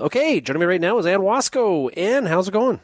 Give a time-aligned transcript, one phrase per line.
[0.00, 1.90] Okay, joining me right now is Ann Wasko.
[1.96, 2.78] Ann, how's it going?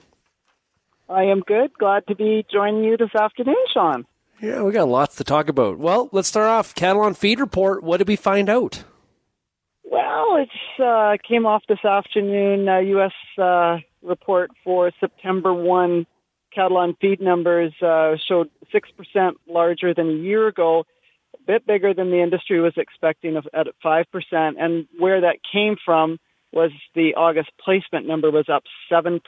[1.09, 1.73] I am good.
[1.79, 4.05] Glad to be joining you this afternoon, Sean.
[4.41, 5.79] Yeah, we got lots to talk about.
[5.79, 6.75] Well, let's start off.
[6.75, 7.85] Cattle on feed report.
[7.85, 8.83] What did we find out?
[9.85, 12.69] Well, it uh, came off this afternoon.
[12.69, 13.13] Uh, U.S.
[13.39, 16.07] Uh, report for September 1
[16.53, 20.85] cattle on feed numbers uh, showed 6% larger than a year ago,
[21.35, 24.05] a bit bigger than the industry was expecting at 5%.
[24.33, 26.19] And where that came from
[26.55, 29.21] was the August placement number was up 7%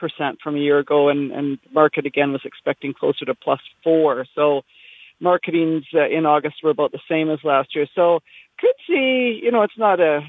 [0.43, 4.27] from a year ago, and, and market again was expecting closer to plus 4.
[4.35, 4.63] So
[5.21, 7.87] marketings uh, in August were about the same as last year.
[7.95, 8.21] So
[8.59, 10.21] could see, you know, it's not a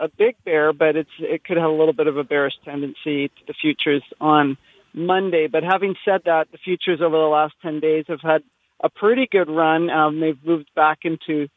[0.00, 3.28] a big bear, but it's it could have a little bit of a bearish tendency
[3.28, 4.58] to the futures on
[4.92, 5.46] Monday.
[5.46, 8.42] But having said that, the futures over the last 10 days have had
[8.82, 9.88] a pretty good run.
[9.88, 11.48] Um, they've moved back into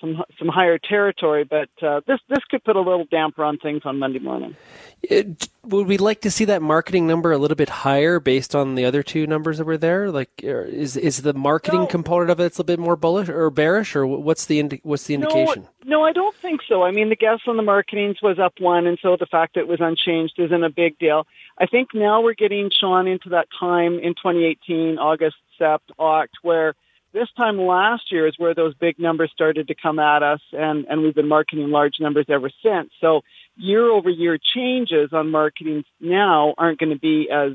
[0.00, 3.82] some some higher territory, but uh, this this could put a little damper on things
[3.84, 4.56] on Monday morning.
[5.02, 8.74] It, would we like to see that marketing number a little bit higher based on
[8.74, 10.10] the other two numbers that were there?
[10.10, 11.86] Like, is is the marketing no.
[11.86, 15.04] component of it a little bit more bullish or bearish, or what's the indi- what's
[15.04, 15.68] the indication?
[15.84, 16.82] No, no, I don't think so.
[16.82, 19.60] I mean, the guess on the marketings was up one, and so the fact that
[19.60, 21.26] it was unchanged isn't a big deal.
[21.58, 26.74] I think now we're getting Sean into that time in 2018, August, Sept, Oct, where
[27.14, 30.84] this time last year is where those big numbers started to come at us, and,
[30.90, 32.90] and we've been marketing large numbers ever since.
[33.00, 33.22] So
[33.56, 37.52] year over year changes on marketing now aren't going to be as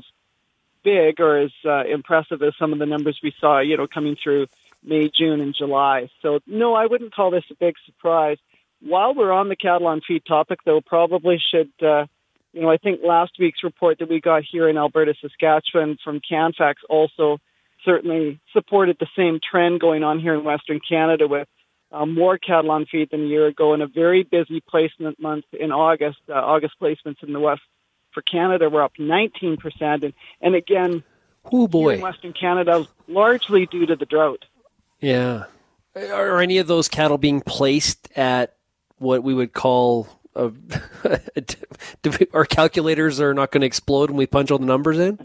[0.82, 4.16] big or as uh, impressive as some of the numbers we saw, you know, coming
[4.20, 4.46] through
[4.82, 6.08] May, June, and July.
[6.22, 8.38] So no, I wouldn't call this a big surprise.
[8.80, 12.06] While we're on the cattle on feed topic, though, probably should, uh,
[12.54, 16.20] you know, I think last week's report that we got here in Alberta, Saskatchewan from
[16.26, 17.40] Canfax also
[17.84, 21.48] certainly supported the same trend going on here in Western Canada with
[21.92, 25.44] um, more cattle on feed than a year ago and a very busy placement month
[25.52, 26.18] in August.
[26.28, 27.62] Uh, August placements in the West
[28.12, 29.58] for Canada were up 19%.
[29.80, 31.02] And, and again,
[31.52, 31.94] oh boy.
[31.94, 34.44] in Western Canada, largely due to the drought.
[35.00, 35.44] Yeah.
[35.96, 38.54] Are any of those cattle being placed at
[38.98, 40.52] what we would call a,
[42.32, 45.18] our calculators are not going to explode when we punch all the numbers in?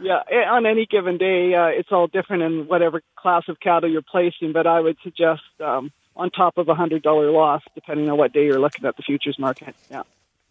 [0.00, 3.90] Yeah, eh, on any given day, uh, it's all different in whatever class of cattle
[3.90, 7.02] you're placing, but I would suggest um, on top of a $100
[7.32, 9.74] loss, depending on what day you're looking at the futures market.
[9.90, 10.02] Yeah.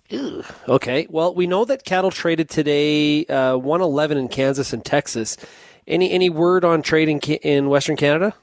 [0.09, 0.43] Ew.
[0.67, 1.07] Okay.
[1.09, 5.37] Well, we know that cattle traded today, uh, 111 in Kansas and Texas.
[5.87, 8.33] Any any word on trading in Western Canada?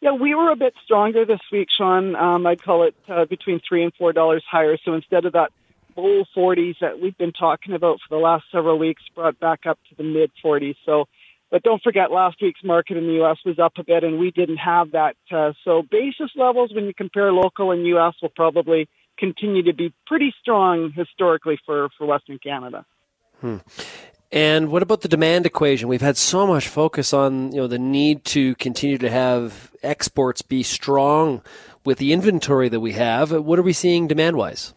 [0.00, 2.16] Yeah, we were a bit stronger this week, Sean.
[2.16, 4.76] Um, I'd call it uh, between three and four dollars higher.
[4.84, 5.52] So instead of that
[5.94, 9.78] bull 40s that we've been talking about for the last several weeks brought back up
[9.88, 10.76] to the mid 40s.
[10.84, 11.06] So,
[11.50, 13.38] but don't forget last week's market in the U.S.
[13.44, 15.16] was up a bit and we didn't have that.
[15.30, 18.14] Uh, so basis levels when you compare local and U.S.
[18.22, 18.88] will probably
[19.18, 22.84] continue to be pretty strong historically for, for Western Canada.
[23.40, 23.58] Hmm.
[24.32, 25.88] And what about the demand equation?
[25.88, 30.40] We've had so much focus on you know the need to continue to have exports
[30.40, 31.42] be strong
[31.84, 33.30] with the inventory that we have.
[33.30, 34.72] What are we seeing demand wise?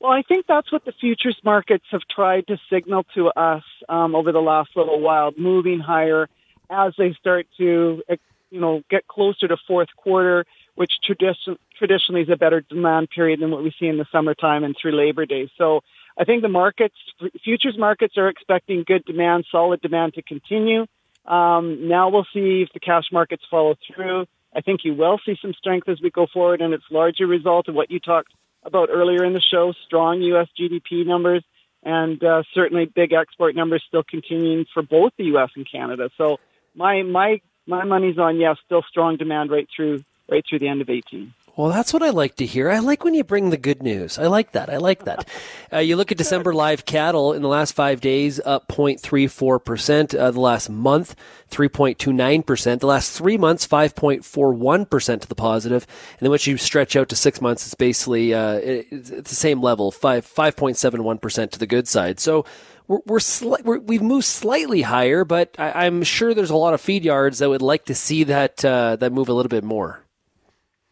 [0.00, 4.14] Well, I think that's what the futures markets have tried to signal to us um,
[4.14, 6.26] over the last little while, moving higher
[6.70, 8.02] as they start to,
[8.50, 13.40] you know, get closer to fourth quarter, which tradition, traditionally is a better demand period
[13.40, 15.50] than what we see in the summertime and through Labor Day.
[15.58, 15.80] So
[16.18, 16.96] I think the markets,
[17.44, 20.86] futures markets are expecting good demand, solid demand to continue.
[21.26, 24.24] Um, now we'll see if the cash markets follow through.
[24.56, 27.28] I think you will see some strength as we go forward, and it's largely a
[27.28, 30.48] result of what you talked about earlier in the show, strong U.S.
[30.58, 31.44] GDP numbers
[31.82, 35.50] and uh, certainly big export numbers still continuing for both the U.S.
[35.56, 36.10] and Canada.
[36.18, 36.38] So
[36.74, 40.80] my my my money's on yes, still strong demand right through right through the end
[40.80, 41.32] of 18.
[41.56, 42.70] Well, that's what I like to hear.
[42.70, 44.18] I like when you bring the good news.
[44.18, 44.70] I like that.
[44.70, 45.28] I like that.
[45.72, 50.18] Uh, you look at December live cattle in the last five days, up 0.34%.
[50.18, 51.14] Uh, the last month,
[51.52, 52.80] 3.29%.
[52.80, 55.86] The last three months, 5.41% to the positive.
[56.14, 59.62] And then once you stretch out to six months, it's basically uh, it's the same
[59.62, 62.18] level, 5, 5.71% to the good side.
[62.18, 62.44] So
[62.88, 66.74] we're, we're, sli- we have moved slightly higher, but I, am sure there's a lot
[66.74, 69.62] of feed yards that would like to see that uh, that move a little bit
[69.62, 70.00] more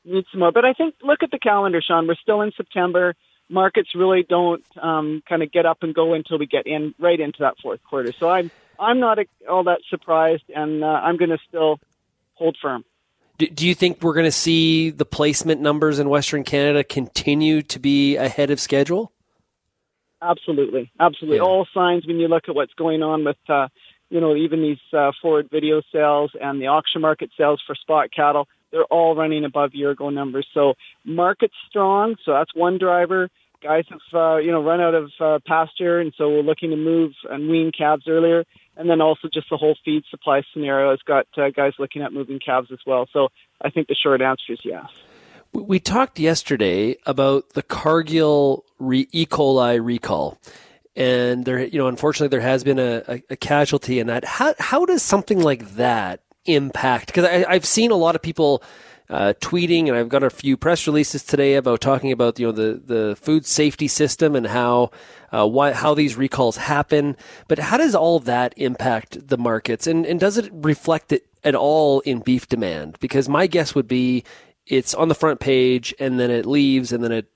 [0.04, 0.52] need some more.
[0.52, 2.06] But I think look at the calendar, Sean.
[2.06, 3.14] We're still in September.
[3.48, 7.18] Markets really don't um, kind of get up and go until we get in right
[7.18, 8.12] into that fourth quarter.
[8.12, 9.18] So I'm I'm not
[9.48, 11.80] all that surprised, and uh, I'm going to still
[12.34, 12.84] hold firm.
[13.38, 17.62] Do, do you think we're going to see the placement numbers in Western Canada continue
[17.62, 19.12] to be ahead of schedule?
[20.20, 21.36] Absolutely, absolutely.
[21.36, 21.44] Yeah.
[21.44, 23.68] All signs when you look at what's going on with, uh,
[24.10, 28.10] you know, even these uh, forward video sales and the auction market sales for spot
[28.14, 30.46] cattle they're all running above year ago numbers.
[30.52, 30.74] So
[31.04, 33.28] market's strong, so that's one driver.
[33.62, 36.76] guys have uh, you know run out of uh, pasture, and so we're looking to
[36.76, 38.44] move and wean calves earlier.
[38.76, 42.12] And then also just the whole feed supply scenario has got uh, guys looking at
[42.12, 43.08] moving calves as well.
[43.12, 43.28] So
[43.60, 44.86] I think the short answer is yes.
[45.52, 49.26] We talked yesterday about the Cargill re- E.
[49.26, 50.38] coli recall,
[50.94, 54.24] and there, you know, unfortunately, there has been a, a, a casualty in that.
[54.24, 57.06] How how does something like that impact?
[57.06, 58.62] Because I've seen a lot of people
[59.10, 62.52] uh, tweeting, and I've got a few press releases today about talking about you know
[62.52, 64.90] the the food safety system and how
[65.32, 67.16] uh, why how these recalls happen.
[67.46, 71.54] But how does all that impact the markets, and and does it reflect it at
[71.54, 72.98] all in beef demand?
[73.00, 74.24] Because my guess would be
[74.66, 77.30] it's on the front page, and then it leaves, and then it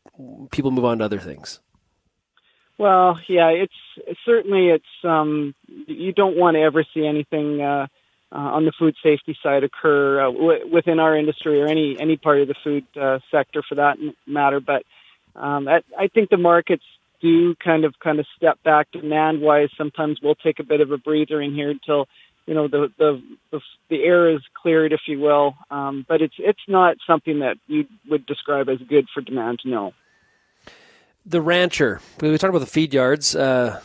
[0.50, 1.61] people move on to other things.
[2.76, 5.55] Well, yeah, it's certainly it's um,
[5.87, 7.62] you don't want to ever see anything.
[7.62, 7.87] Uh,
[8.32, 12.17] uh, on the food safety side occur uh, w- within our industry or any any
[12.17, 14.61] part of the food uh, sector for that matter.
[14.61, 14.84] But
[15.37, 16.84] um, I, I think the markets
[17.20, 19.69] do kind of kind of step back demand wise.
[19.76, 22.08] Sometimes we'll take a bit of a breather in here until
[22.46, 25.55] you know the the the, the air is cleared, if you will.
[25.70, 29.61] Um, but it's it's not something that you would describe as good for demand.
[29.64, 29.93] No.
[31.25, 32.00] The rancher.
[32.20, 33.37] We talked about the feed yards.
[33.37, 33.81] Uh,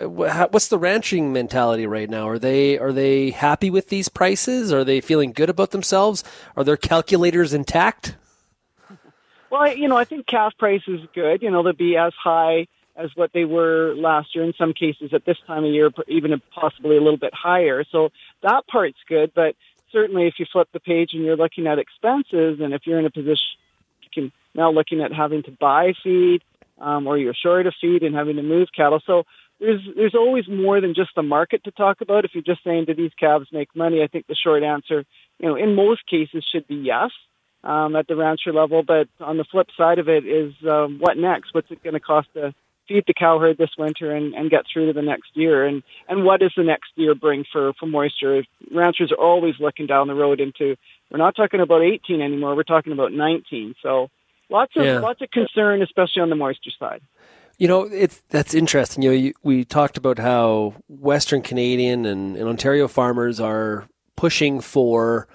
[0.00, 2.28] what's the ranching mentality right now?
[2.28, 4.72] Are they are they happy with these prices?
[4.72, 6.22] Are they feeling good about themselves?
[6.56, 8.16] Are their calculators intact?
[9.50, 11.42] Well, you know, I think calf price is good.
[11.42, 12.66] You know, they'll be as high
[12.96, 14.44] as what they were last year.
[14.44, 17.84] In some cases, at this time of year, even possibly a little bit higher.
[17.90, 18.10] So
[18.42, 19.32] that part's good.
[19.34, 19.54] But
[19.92, 23.06] certainly, if you flip the page and you're looking at expenses, and if you're in
[23.06, 23.46] a position,
[24.02, 26.42] you can now looking at having to buy feed,
[26.80, 29.00] um, or you're short of feed and having to move cattle.
[29.06, 29.24] So
[29.60, 32.24] there's there's always more than just the market to talk about.
[32.24, 34.02] If you're just saying, do these calves make money?
[34.02, 35.04] I think the short answer,
[35.38, 37.10] you know, in most cases should be yes
[37.64, 38.82] um, at the rancher level.
[38.82, 41.54] But on the flip side of it is um, what next?
[41.54, 42.54] What's it going to cost to
[42.86, 45.66] feed the cow herd this winter and, and get through to the next year?
[45.66, 48.44] And and what does the next year bring for for moisture?
[48.70, 50.76] Ranchers are always looking down the road into.
[51.10, 52.54] We're not talking about 18 anymore.
[52.54, 53.74] We're talking about 19.
[53.82, 54.08] So
[54.50, 54.98] lots of yeah.
[54.98, 57.02] lots of concern, especially on the moisture side.
[57.58, 59.02] You know, it's that's interesting.
[59.02, 64.60] You know, you, we talked about how Western Canadian and, and, Ontario farmers are pushing
[64.60, 65.26] for,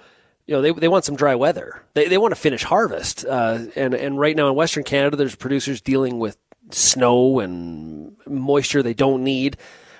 [0.46, 1.82] you know, they they want some dry weather.
[1.92, 3.26] They they want to finish harvest.
[3.26, 6.38] Uh, and and right now in Western Canada, there's producers dealing with
[6.70, 9.58] snow and moisture they don't need.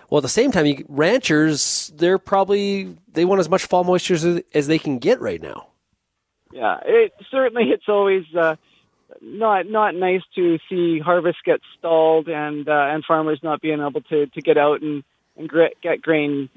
[0.08, 4.14] Well, at the same time, you, ranchers they're probably they want as much fall moisture
[4.14, 5.69] as, as they can get right now.
[6.52, 8.25] Yeah, it certainly it's always.
[8.34, 8.56] Uh,
[9.20, 14.02] not not nice to see harvest get stalled and uh, and farmers not being able
[14.02, 15.05] to to get out and
[15.37, 15.50] and
[15.82, 16.49] get grain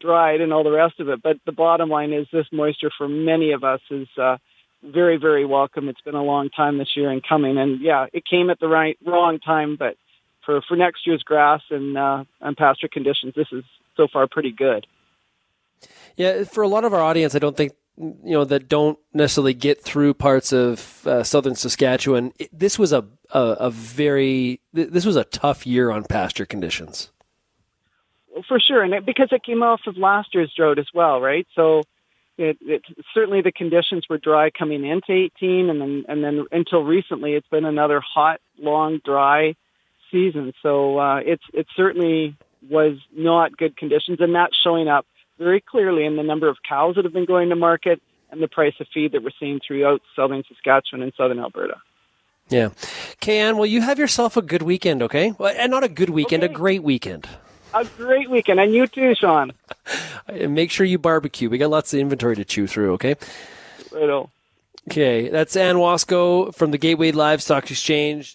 [0.00, 1.22] dried and all the rest of it.
[1.22, 4.36] But the bottom line is this moisture for many of us is uh,
[4.82, 5.88] very very welcome.
[5.88, 8.68] It's been a long time this year in coming, and yeah, it came at the
[8.68, 9.96] right wrong time, but
[10.44, 13.64] for for next year's grass and uh, and pasture conditions, this is
[13.96, 14.86] so far pretty good.
[16.16, 19.54] Yeah, for a lot of our audience, I don't think you know that don't necessarily
[19.54, 22.32] get through parts of uh, southern Saskatchewan.
[22.38, 27.10] It, this was a, a, a very this was a tough year on pasture conditions.
[28.48, 31.46] For sure, and it, because it came off of last year's drought as well, right?
[31.54, 31.84] So
[32.36, 32.82] it, it,
[33.14, 37.48] certainly the conditions were dry coming into 18, and then and then until recently, it's
[37.48, 39.54] been another hot, long, dry
[40.10, 40.52] season.
[40.62, 42.36] So uh, it's it certainly
[42.68, 45.06] was not good conditions, and that's showing up
[45.38, 48.00] very clearly in the number of cows that have been going to market
[48.30, 51.76] and the price of feed that we're seeing throughout southern Saskatchewan and southern Alberta.
[52.48, 52.70] Yeah.
[53.20, 55.32] Kayan, well, you have yourself a good weekend, okay?
[55.38, 56.52] Well, and not a good weekend, okay.
[56.52, 57.28] a great weekend.
[57.74, 58.60] A great weekend.
[58.60, 59.52] And you too, Sean.
[60.48, 61.50] make sure you barbecue.
[61.50, 63.16] We got lots of inventory to chew through, okay?
[63.92, 64.28] Right on.
[64.88, 68.34] Okay, that's Ann Wasko from the Gateway Livestock Exchange.